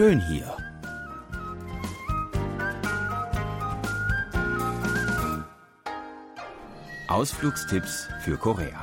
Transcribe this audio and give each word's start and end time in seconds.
schön 0.00 0.18
hier. 0.18 0.56
Ausflugstipps 7.08 8.08
für 8.24 8.38
Korea. 8.38 8.80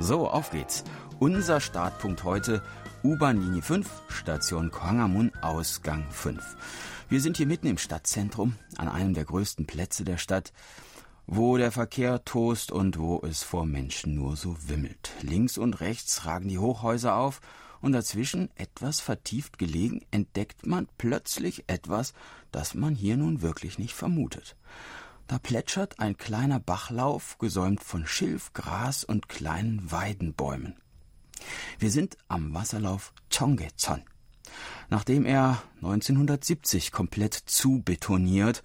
So, 0.00 0.28
auf 0.28 0.50
geht's. 0.50 0.82
Unser 1.20 1.60
Startpunkt 1.60 2.24
heute 2.24 2.62
U-Bahn-Linie 3.04 3.62
5, 3.62 3.88
Station 4.08 4.72
Kwangamun, 4.72 5.30
Ausgang 5.40 6.04
5. 6.10 6.56
Wir 7.12 7.20
sind 7.20 7.36
hier 7.36 7.46
mitten 7.46 7.66
im 7.66 7.76
Stadtzentrum, 7.76 8.54
an 8.78 8.88
einem 8.88 9.12
der 9.12 9.26
größten 9.26 9.66
Plätze 9.66 10.02
der 10.02 10.16
Stadt 10.16 10.50
wo 11.26 11.58
der 11.58 11.70
Verkehr 11.70 12.24
tost 12.24 12.72
und 12.72 12.98
wo 12.98 13.20
es 13.20 13.42
vor 13.42 13.66
Menschen 13.66 14.14
nur 14.14 14.34
so 14.34 14.56
wimmelt. 14.66 15.12
Links 15.20 15.58
und 15.58 15.80
rechts 15.80 16.24
ragen 16.24 16.48
die 16.48 16.58
Hochhäuser 16.58 17.14
auf, 17.16 17.42
und 17.82 17.92
dazwischen, 17.92 18.48
etwas 18.56 19.00
vertieft 19.00 19.58
gelegen, 19.58 20.06
entdeckt 20.10 20.66
man 20.66 20.88
plötzlich 20.96 21.64
etwas, 21.66 22.14
das 22.50 22.72
man 22.72 22.94
hier 22.94 23.18
nun 23.18 23.42
wirklich 23.42 23.78
nicht 23.78 23.92
vermutet. 23.92 24.56
Da 25.26 25.38
plätschert 25.38 26.00
ein 26.00 26.16
kleiner 26.16 26.60
Bachlauf, 26.60 27.36
gesäumt 27.36 27.84
von 27.84 28.06
Schilf, 28.06 28.54
Gras 28.54 29.04
und 29.04 29.28
kleinen 29.28 29.92
Weidenbäumen. 29.92 30.76
Wir 31.78 31.90
sind 31.90 32.16
am 32.28 32.54
Wasserlauf 32.54 33.12
Chongezon. 33.30 34.02
Nachdem 34.90 35.24
er 35.24 35.62
1970 35.76 36.92
komplett 36.92 37.34
zubetoniert 37.34 38.62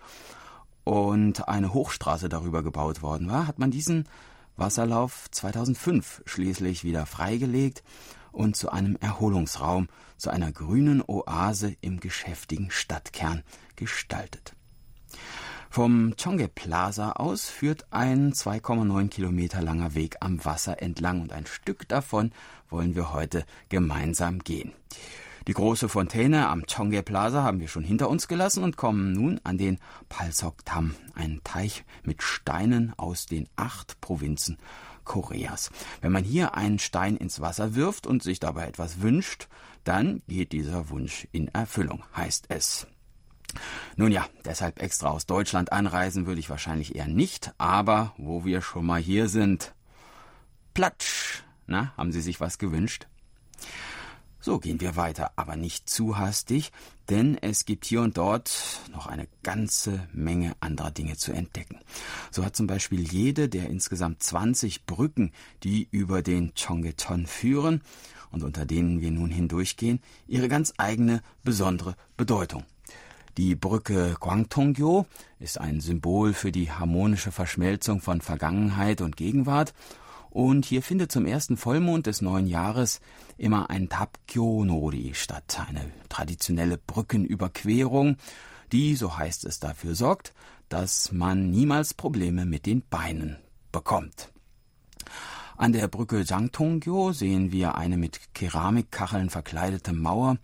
und 0.83 1.47
eine 1.47 1.73
Hochstraße 1.73 2.29
darüber 2.29 2.63
gebaut 2.63 3.01
worden 3.01 3.29
war, 3.29 3.47
hat 3.47 3.59
man 3.59 3.71
diesen 3.71 4.07
Wasserlauf 4.55 5.29
2005 5.31 6.23
schließlich 6.25 6.83
wieder 6.83 7.05
freigelegt 7.05 7.83
und 8.31 8.55
zu 8.55 8.71
einem 8.71 8.95
Erholungsraum, 8.97 9.87
zu 10.17 10.29
einer 10.29 10.51
grünen 10.51 11.03
Oase 11.05 11.75
im 11.81 11.99
geschäftigen 11.99 12.71
Stadtkern 12.71 13.43
gestaltet. 13.75 14.53
Vom 15.69 16.15
Chonge 16.21 16.47
Plaza 16.47 17.11
aus 17.11 17.49
führt 17.49 17.85
ein 17.91 18.33
2,9 18.33 19.09
Kilometer 19.09 19.61
langer 19.61 19.93
Weg 19.93 20.17
am 20.21 20.43
Wasser 20.43 20.81
entlang 20.81 21.21
und 21.21 21.31
ein 21.33 21.45
Stück 21.45 21.87
davon 21.87 22.31
wollen 22.69 22.95
wir 22.95 23.13
heute 23.13 23.45
gemeinsam 23.69 24.39
gehen. 24.39 24.71
Die 25.47 25.53
große 25.53 25.87
Fontäne 25.87 26.49
am 26.49 26.65
Chongye 26.65 27.01
Plaza 27.01 27.41
haben 27.41 27.61
wir 27.61 27.69
schon 27.69 27.85
hinter 27.85 28.09
uns 28.09 28.27
gelassen 28.27 28.65
und 28.65 28.75
kommen 28.75 29.13
nun 29.13 29.39
an 29.45 29.57
den 29.57 29.79
Palsok 30.09 30.65
Tam, 30.65 30.93
einen 31.15 31.41
Teich 31.45 31.85
mit 32.03 32.21
Steinen 32.21 32.93
aus 32.97 33.27
den 33.27 33.47
acht 33.55 34.01
Provinzen 34.01 34.57
Koreas. 35.05 35.71
Wenn 36.01 36.11
man 36.11 36.25
hier 36.25 36.55
einen 36.55 36.79
Stein 36.79 37.15
ins 37.15 37.39
Wasser 37.39 37.75
wirft 37.75 38.07
und 38.07 38.23
sich 38.23 38.41
dabei 38.41 38.67
etwas 38.67 38.99
wünscht, 39.01 39.47
dann 39.85 40.21
geht 40.27 40.51
dieser 40.51 40.89
Wunsch 40.89 41.29
in 41.31 41.47
Erfüllung, 41.47 42.03
heißt 42.13 42.47
es. 42.49 42.85
Nun 43.95 44.11
ja, 44.11 44.27
deshalb 44.43 44.81
extra 44.81 45.11
aus 45.11 45.27
Deutschland 45.27 45.71
anreisen 45.71 46.25
würde 46.27 46.41
ich 46.41 46.49
wahrscheinlich 46.49 46.95
eher 46.95 47.07
nicht, 47.07 47.53
aber 47.57 48.13
wo 48.17 48.43
wir 48.43 48.61
schon 48.61 48.85
mal 48.85 48.99
hier 48.99 49.29
sind, 49.29 49.73
Platsch, 50.73 51.43
na, 51.67 51.93
haben 51.95 52.11
Sie 52.11 52.21
sich 52.21 52.41
was 52.41 52.57
gewünscht? 52.57 53.07
So 54.47 54.59
gehen 54.59 54.79
wir 54.79 54.95
weiter, 54.95 55.31
aber 55.35 55.57
nicht 55.57 55.89
zu 55.89 56.17
hastig, 56.17 56.71
denn 57.09 57.37
es 57.37 57.65
gibt 57.65 57.83
hier 57.83 58.01
und 58.01 58.15
dort 58.15 58.79
noch 58.93 59.05
eine 59.05 59.27
ganze 59.43 60.07
Menge 60.13 60.55
anderer 60.61 60.89
Dinge 60.89 61.17
zu 61.17 61.33
entdecken. 61.33 61.81
So 62.31 62.45
hat 62.45 62.55
zum 62.55 62.65
Beispiel 62.65 63.01
jede 63.01 63.49
der 63.49 63.69
insgesamt 63.69 64.23
20 64.23 64.85
Brücken, 64.85 65.33
die 65.63 65.89
über 65.91 66.21
den 66.21 66.53
Chongeton 66.53 67.25
führen 67.27 67.81
und 68.31 68.45
unter 68.45 68.65
denen 68.65 69.01
wir 69.01 69.11
nun 69.11 69.31
hindurchgehen, 69.31 69.99
ihre 70.27 70.47
ganz 70.47 70.73
eigene 70.77 71.23
besondere 71.43 71.97
Bedeutung. 72.15 72.63
Die 73.35 73.53
Brücke 73.53 74.15
Gwangtonggyo 74.17 75.07
ist 75.41 75.59
ein 75.59 75.81
Symbol 75.81 76.31
für 76.31 76.53
die 76.53 76.71
harmonische 76.71 77.33
Verschmelzung 77.33 77.99
von 77.99 78.21
Vergangenheit 78.21 79.01
und 79.01 79.17
Gegenwart 79.17 79.73
und 80.29 80.65
hier 80.65 80.81
findet 80.81 81.11
zum 81.11 81.25
ersten 81.25 81.57
Vollmond 81.57 82.07
des 82.07 82.21
neuen 82.21 82.47
Jahres 82.47 82.99
immer 83.37 83.69
ein 83.69 83.89
Tapkyo-Nori 83.89 85.13
statt, 85.13 85.59
eine 85.67 85.91
traditionelle 86.09 86.77
Brückenüberquerung, 86.77 88.17
die, 88.71 88.95
so 88.95 89.17
heißt 89.17 89.45
es, 89.45 89.59
dafür 89.59 89.95
sorgt, 89.95 90.33
dass 90.69 91.11
man 91.11 91.49
niemals 91.49 91.93
Probleme 91.93 92.45
mit 92.45 92.65
den 92.65 92.83
Beinen 92.89 93.37
bekommt. 93.71 94.31
An 95.55 95.73
der 95.73 95.87
Brücke 95.87 96.21
Jangtonggyo 96.21 97.13
sehen 97.13 97.51
wir 97.51 97.75
eine 97.75 97.97
mit 97.97 98.33
Keramikkacheln 98.35 99.29
verkleidete 99.29 99.91
Mauer 99.91 100.37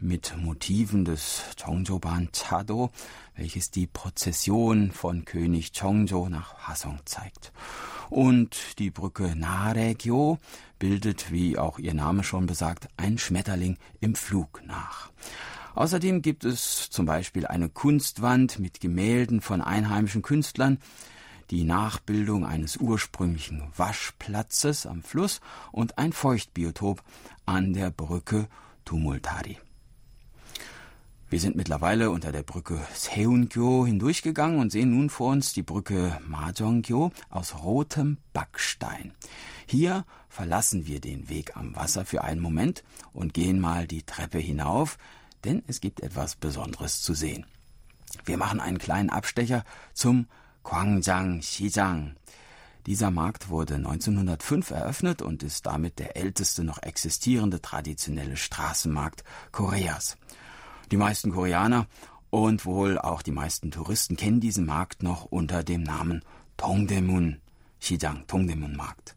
mit 0.00 0.34
Motiven 0.36 1.04
des 1.04 1.42
Chongjoban 1.62 2.30
Chado, 2.32 2.90
welches 3.36 3.70
die 3.70 3.86
Prozession 3.86 4.90
von 4.90 5.24
König 5.24 5.72
Chongjo 5.72 6.28
nach 6.28 6.54
Hasong 6.68 7.00
zeigt. 7.04 7.52
Und 8.08 8.78
die 8.78 8.90
Brücke 8.90 9.36
Naregyo 9.36 10.38
bildet, 10.78 11.30
wie 11.30 11.58
auch 11.58 11.78
ihr 11.78 11.94
Name 11.94 12.24
schon 12.24 12.46
besagt, 12.46 12.88
ein 12.96 13.18
Schmetterling 13.18 13.76
im 14.00 14.14
Flug 14.14 14.62
nach. 14.66 15.10
Außerdem 15.74 16.22
gibt 16.22 16.44
es 16.44 16.90
zum 16.90 17.06
Beispiel 17.06 17.46
eine 17.46 17.68
Kunstwand 17.68 18.58
mit 18.58 18.80
Gemälden 18.80 19.40
von 19.40 19.60
einheimischen 19.60 20.22
Künstlern, 20.22 20.78
die 21.50 21.64
Nachbildung 21.64 22.46
eines 22.46 22.76
ursprünglichen 22.76 23.62
Waschplatzes 23.76 24.86
am 24.86 25.02
Fluss 25.02 25.40
und 25.72 25.98
ein 25.98 26.12
Feuchtbiotop 26.12 27.02
an 27.46 27.72
der 27.72 27.90
Brücke 27.90 28.48
Tumultari. 28.84 29.58
Wir 31.30 31.38
sind 31.38 31.54
mittlerweile 31.54 32.10
unter 32.10 32.32
der 32.32 32.42
Brücke 32.42 32.84
Seungyo 32.92 33.86
hindurchgegangen 33.86 34.58
und 34.58 34.72
sehen 34.72 34.90
nun 34.90 35.10
vor 35.10 35.30
uns 35.30 35.52
die 35.52 35.62
Brücke 35.62 36.20
Mahjongyo 36.26 37.12
aus 37.28 37.62
rotem 37.62 38.18
Backstein. 38.32 39.12
Hier 39.64 40.04
verlassen 40.28 40.88
wir 40.88 41.00
den 41.00 41.28
Weg 41.28 41.56
am 41.56 41.76
Wasser 41.76 42.04
für 42.04 42.24
einen 42.24 42.40
Moment 42.40 42.82
und 43.12 43.32
gehen 43.32 43.60
mal 43.60 43.86
die 43.86 44.02
Treppe 44.02 44.38
hinauf, 44.38 44.98
denn 45.44 45.62
es 45.68 45.80
gibt 45.80 46.00
etwas 46.00 46.34
Besonderes 46.34 47.00
zu 47.00 47.14
sehen. 47.14 47.46
Wir 48.24 48.36
machen 48.36 48.58
einen 48.58 48.78
kleinen 48.78 49.10
Abstecher 49.10 49.64
zum 49.94 50.26
Gwangjang 50.64 51.42
Xijang. 51.42 52.16
Dieser 52.86 53.12
Markt 53.12 53.50
wurde 53.50 53.76
1905 53.76 54.72
eröffnet 54.72 55.22
und 55.22 55.44
ist 55.44 55.66
damit 55.66 56.00
der 56.00 56.16
älteste 56.16 56.64
noch 56.64 56.82
existierende 56.82 57.62
traditionelle 57.62 58.36
Straßenmarkt 58.36 59.22
Koreas. 59.52 60.16
Die 60.90 60.96
meisten 60.96 61.30
Koreaner 61.30 61.86
und 62.30 62.64
wohl 62.64 62.98
auch 62.98 63.22
die 63.22 63.30
meisten 63.30 63.70
Touristen 63.70 64.16
kennen 64.16 64.40
diesen 64.40 64.66
Markt 64.66 65.02
noch 65.02 65.24
unter 65.24 65.62
dem 65.62 65.82
Namen 65.82 66.22
Dongdaemun 66.56 67.36
Shijang, 67.78 68.24
Dongdaemun 68.26 68.76
Markt. 68.76 69.14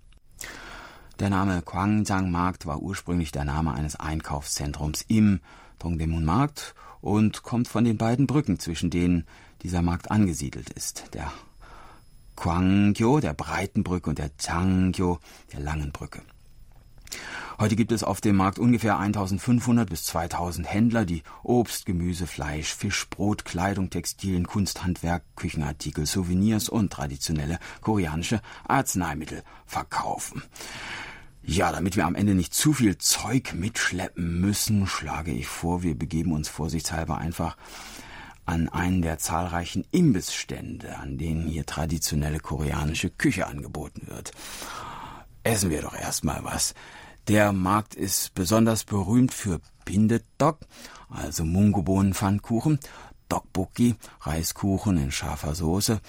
Der 1.19 1.29
Name 1.29 1.61
Gwangjang 1.63 2.31
Markt 2.31 2.65
war 2.65 2.81
ursprünglich 2.81 3.31
der 3.31 3.45
Name 3.45 3.73
eines 3.73 3.95
Einkaufszentrums 3.95 5.03
im 5.07 5.39
Dongdaemun 5.79 6.25
Markt 6.25 6.75
und 7.01 7.43
kommt 7.43 7.67
von 7.67 7.83
den 7.83 7.97
beiden 7.97 8.27
Brücken, 8.27 8.59
zwischen 8.59 8.89
denen 8.89 9.25
dieser 9.61 9.81
Markt 9.81 10.11
angesiedelt 10.11 10.69
ist. 10.69 11.05
Der 11.13 11.31
Gwangyo, 12.35 13.19
der 13.19 13.33
breiten 13.33 13.83
Brücke, 13.83 14.09
und 14.09 14.19
der 14.19 14.35
Changgyo, 14.37 15.19
der 15.51 15.59
langen 15.59 15.91
Brücke. 15.91 16.21
Heute 17.63 17.77
gibt 17.77 17.93
es 17.93 18.03
auf 18.03 18.19
dem 18.19 18.35
Markt 18.35 18.59
ungefähr 18.59 18.99
1500 18.99 19.89
bis 19.89 20.03
2000 20.03 20.69
Händler, 20.69 21.05
die 21.05 21.23
Obst, 21.43 21.85
Gemüse, 21.85 22.27
Fleisch, 22.27 22.75
Fisch, 22.75 23.07
Brot, 23.09 23.45
Kleidung, 23.45 23.89
Textilien, 23.89 24.45
Kunsthandwerk, 24.47 25.23
Küchenartikel, 25.37 26.05
Souvenirs 26.05 26.67
und 26.67 26.91
traditionelle 26.91 27.59
koreanische 27.79 28.41
Arzneimittel 28.67 29.43
verkaufen. 29.65 30.43
Ja, 31.41 31.71
damit 31.71 31.95
wir 31.95 32.05
am 32.05 32.15
Ende 32.15 32.35
nicht 32.35 32.53
zu 32.53 32.73
viel 32.73 32.97
Zeug 32.97 33.53
mitschleppen 33.53 34.41
müssen, 34.41 34.85
schlage 34.85 35.31
ich 35.31 35.47
vor, 35.47 35.83
wir 35.83 35.97
begeben 35.97 36.33
uns 36.33 36.49
vorsichtshalber 36.49 37.17
einfach 37.17 37.55
an 38.45 38.67
einen 38.67 39.01
der 39.01 39.19
zahlreichen 39.19 39.85
Imbissstände, 39.91 40.97
an 40.97 41.17
denen 41.17 41.47
hier 41.47 41.65
traditionelle 41.65 42.41
koreanische 42.41 43.09
Küche 43.09 43.47
angeboten 43.47 44.07
wird. 44.07 44.33
Essen 45.43 45.69
wir 45.69 45.81
doch 45.81 45.95
erstmal 45.95 46.43
was. 46.43 46.73
Der 47.29 47.53
Markt 47.53 47.95
ist 47.95 48.33
besonders 48.33 48.83
berühmt 48.83 49.33
für 49.33 49.61
Pindedok, 49.85 50.59
also 51.09 51.45
Mungobohnenpfannkuchen, 51.45 52.79
Dokboki, 53.29 53.95
Reiskuchen 54.19 54.97
in 54.97 55.09
scharfer 55.09 55.55
Soße 55.55 56.01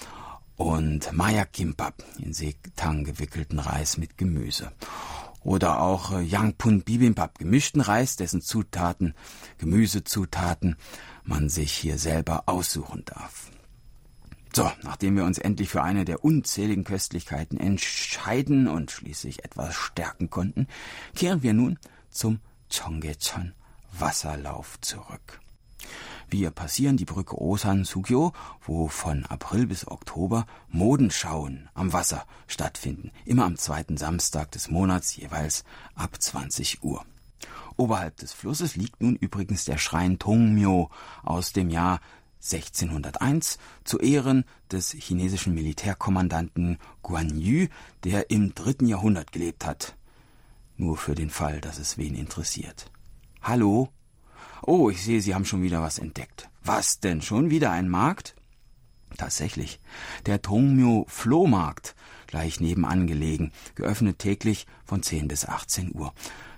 und 0.57 1.13
Maya 1.13 1.45
Kimbap, 1.45 2.03
in 2.19 2.33
Seetang 2.33 3.05
gewickelten 3.05 3.61
Reis 3.61 3.97
mit 3.97 4.19
Gemüse. 4.19 4.73
Oder 5.45 5.83
auch 5.83 6.11
äh, 6.11 6.23
Yangpun 6.23 6.83
Bibimbap, 6.83 7.39
gemischten 7.39 7.81
Reis, 7.81 8.17
dessen 8.17 8.41
Zutaten, 8.41 9.15
Gemüsezutaten 9.59 10.77
man 11.23 11.49
sich 11.49 11.73
hier 11.73 11.99
selber 11.99 12.45
aussuchen 12.47 13.05
darf. 13.05 13.51
So, 14.55 14.71
nachdem 14.85 15.17
wir 15.17 15.25
uns 15.25 15.39
endlich 15.39 15.69
für 15.69 15.83
eine 15.83 16.05
der 16.05 16.25
unzähligen 16.25 16.85
Köstlichkeiten 16.85 17.59
entscheiden 17.59 18.69
und 18.69 18.93
schließlich 18.93 19.45
etwas 19.45 19.75
stärken 19.75 20.31
konnten, 20.31 20.69
kehren 21.17 21.43
wir 21.43 21.53
nun 21.53 21.77
zum 22.09 22.39
Chongechon 22.71 23.53
Wasserlauf 23.99 24.81
zurück. 24.81 25.41
Wir 26.29 26.53
passieren 26.53 26.97
die 26.97 27.05
Brücke 27.05 27.37
Osan-Sugyo, 27.37 28.33
wo 28.65 28.87
von 28.87 29.27
April 29.27 29.67
bis 29.67 29.89
Oktober 29.89 30.47
Modenschauen 30.69 31.69
am 31.75 31.93
Wasser 31.93 32.25
stattfinden, 32.47 33.11
immer 33.25 33.47
am 33.47 33.57
zweiten 33.57 33.97
Samstag 33.97 34.53
des 34.53 34.71
Monats, 34.71 35.17
jeweils 35.17 35.65
ab 35.97 36.23
20 36.23 36.85
Uhr. 36.85 37.05
Oberhalb 37.77 38.19
des 38.19 38.33
Flusses 38.33 38.77
liegt 38.77 39.03
nun 39.03 39.17
übrigens 39.17 39.65
der 39.65 39.79
Schrein 39.79 40.21
Tongmyo 40.21 40.91
aus 41.25 41.53
dem 41.53 41.71
Jahr 41.71 42.01
1601 42.45 43.59
zu 43.85 43.99
Ehren 43.99 44.45
des 44.71 44.93
chinesischen 44.93 45.55
Militärkommandanten 45.55 46.79
Guan 47.03 47.39
Yu, 47.39 47.69
der 48.05 48.31
im 48.31 48.55
dritten 48.55 48.87
Jahrhundert 48.87 49.33
gelebt 49.33 49.65
hat. 49.65 49.97
Nur 50.77 50.97
für 50.97 51.15
den 51.15 51.31
Fall, 51.31 51.61
dass 51.61 51.79
es 51.79 51.97
wen 51.97 52.15
interessiert. 52.15 52.91
Hallo? 53.43 53.89
Oh, 54.63 54.91
ich 54.91 55.03
sehe, 55.03 55.21
Sie 55.21 55.35
haben 55.35 55.45
schon 55.45 55.63
wieder 55.63 55.81
was 55.83 55.99
entdeckt. 55.99 56.49
Was 56.63 57.01
denn? 57.01 57.23
Schon 57.23 57.51
wieder 57.51 57.71
ein 57.71 57.89
Markt? 57.89 58.35
Tatsächlich. 59.17 59.81
Der 60.27 60.43
Tongmyo 60.43 61.07
Flohmarkt, 61.09 61.95
gleich 62.27 62.61
nebenan 62.61 63.07
gelegen, 63.07 63.53
geöffnet 63.75 64.19
täglich 64.19 64.67
von 64.85 65.03
10 65.03 65.29
bis 65.29 65.47
18 65.47 65.95
Uhr. 65.95 66.13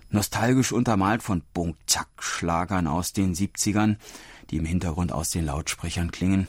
Nostalgisch 0.08 0.72
untermalt 0.72 1.22
von 1.22 1.42
Bung-Chak-Schlagern 1.52 2.86
aus 2.86 3.12
den 3.12 3.34
70ern, 3.34 3.96
die 4.50 4.56
im 4.56 4.64
Hintergrund 4.64 5.12
aus 5.12 5.30
den 5.30 5.46
Lautsprechern 5.46 6.10
klingen, 6.10 6.48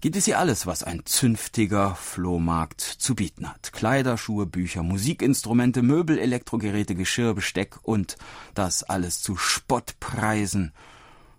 gibt 0.00 0.16
es 0.16 0.24
hier 0.24 0.38
alles, 0.38 0.66
was 0.66 0.82
ein 0.82 1.02
zünftiger 1.04 1.94
Flohmarkt 1.94 2.80
zu 2.80 3.14
bieten 3.14 3.48
hat. 3.48 3.72
Kleider, 3.72 4.18
Schuhe, 4.18 4.46
Bücher, 4.46 4.82
Musikinstrumente, 4.82 5.80
Möbel, 5.82 6.18
Elektrogeräte, 6.18 6.94
Geschirr, 6.94 7.34
Besteck 7.34 7.78
und 7.82 8.16
das 8.54 8.82
alles 8.82 9.22
zu 9.22 9.36
Spottpreisen. 9.36 10.72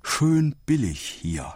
Schön 0.01 0.55
billig 0.65 1.01
hier. 1.01 1.53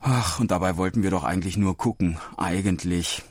Ach, 0.00 0.38
und 0.38 0.50
dabei 0.50 0.76
wollten 0.76 1.02
wir 1.02 1.10
doch 1.10 1.24
eigentlich 1.24 1.56
nur 1.56 1.76
gucken. 1.76 2.18
Eigentlich. 2.36 3.22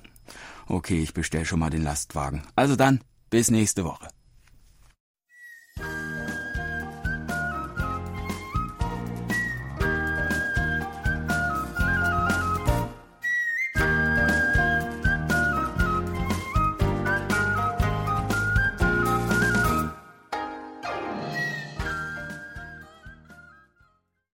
Okay, 0.67 1.01
ich 1.01 1.13
bestell 1.13 1.45
schon 1.45 1.59
mal 1.59 1.69
den 1.69 1.83
Lastwagen. 1.83 2.43
Also 2.55 2.75
dann, 2.75 3.01
bis 3.29 3.51
nächste 3.51 3.85
Woche. 3.85 4.07